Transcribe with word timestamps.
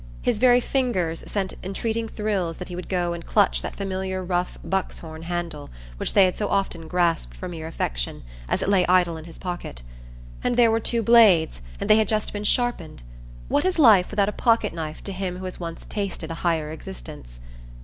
His 0.23 0.39
very 0.39 0.59
fingers 0.59 1.23
sent 1.29 1.53
entreating 1.63 2.07
thrills 2.09 2.57
that 2.57 2.69
he 2.69 2.75
would 2.75 2.89
go 2.89 3.13
and 3.13 3.23
clutch 3.23 3.61
that 3.61 3.75
familiar 3.75 4.23
rough 4.23 4.57
buck's 4.63 4.97
horn 4.97 5.21
handle, 5.21 5.69
which 5.97 6.13
they 6.13 6.25
had 6.25 6.35
so 6.35 6.47
often 6.47 6.87
grasped 6.87 7.35
for 7.37 7.47
mere 7.47 7.67
affection, 7.67 8.23
as 8.49 8.63
it 8.63 8.67
lay 8.67 8.83
idle 8.87 9.15
in 9.15 9.25
his 9.25 9.37
pocket. 9.37 9.83
And 10.43 10.57
there 10.57 10.71
were 10.71 10.79
two 10.79 11.03
blades, 11.03 11.61
and 11.79 11.87
they 11.87 11.97
had 11.97 12.07
just 12.07 12.33
been 12.33 12.45
sharpened! 12.45 13.03
What 13.47 13.63
is 13.63 13.77
life 13.77 14.09
without 14.09 14.27
a 14.27 14.31
pocket 14.31 14.73
knife 14.73 15.03
to 15.03 15.11
him 15.11 15.37
who 15.37 15.45
has 15.45 15.59
once 15.59 15.85
tasted 15.87 16.31
a 16.31 16.41
higher 16.41 16.71
existence? 16.71 17.39